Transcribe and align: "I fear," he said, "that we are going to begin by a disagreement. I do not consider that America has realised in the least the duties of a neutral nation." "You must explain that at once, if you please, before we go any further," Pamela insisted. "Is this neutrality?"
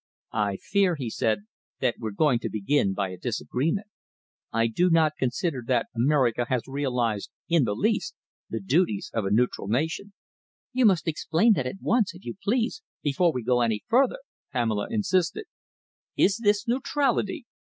"I 0.33 0.57
fear," 0.57 0.95
he 0.95 1.11
said, 1.11 1.41
"that 1.79 1.97
we 1.99 2.09
are 2.09 2.11
going 2.11 2.39
to 2.39 2.49
begin 2.49 2.95
by 2.95 3.09
a 3.09 3.17
disagreement. 3.17 3.85
I 4.51 4.65
do 4.65 4.89
not 4.89 5.13
consider 5.19 5.61
that 5.67 5.89
America 5.93 6.47
has 6.49 6.63
realised 6.65 7.29
in 7.47 7.65
the 7.65 7.75
least 7.75 8.15
the 8.49 8.59
duties 8.59 9.11
of 9.13 9.25
a 9.25 9.29
neutral 9.29 9.67
nation." 9.67 10.13
"You 10.73 10.87
must 10.87 11.07
explain 11.07 11.53
that 11.53 11.67
at 11.67 11.79
once, 11.81 12.15
if 12.15 12.25
you 12.25 12.33
please, 12.43 12.81
before 13.03 13.31
we 13.31 13.43
go 13.43 13.61
any 13.61 13.83
further," 13.89 14.17
Pamela 14.51 14.87
insisted. 14.89 15.45
"Is 16.17 16.37
this 16.37 16.67
neutrality?" 16.67 17.45